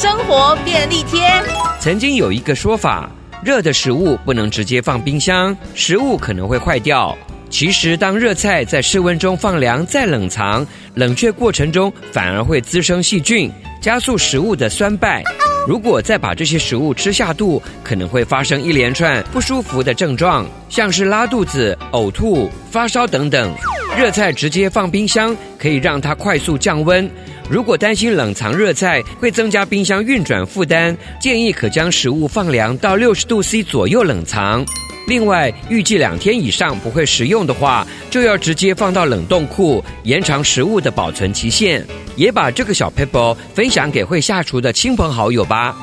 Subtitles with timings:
[0.00, 1.20] 生活便利贴。
[1.78, 3.06] 曾经有一个说法，
[3.44, 7.14] 热的食物不能直接放冰箱，食物可能会坏掉。
[7.50, 15.22] 其实，当热菜在室温中放凉再冷藏，冷却过程中反而会滋生细菌，加速食物的酸败。
[15.68, 23.52] 如果再把这些食物吃下肚，可能会发生一连串不舒服的症状，像是拉肚子、呕吐、发烧等等。
[24.00, 27.06] 热菜直接放冰箱，可以让它快速降温。
[27.50, 34.64] 如果担心冷藏热菜会增加冰箱运转负担，建议可将食物放凉到六十度 C 左右冷藏。
[35.06, 41.84] 另外，预计两天以上不会食用的话，就要直接放到冷冻库，延长食物的保存期限。
[42.16, 45.76] 也把这个小 paper 分享给会下厨的亲朋好友吧。